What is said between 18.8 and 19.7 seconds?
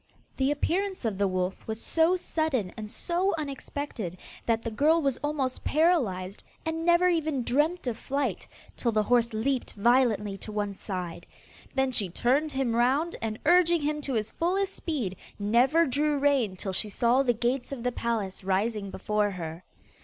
before her.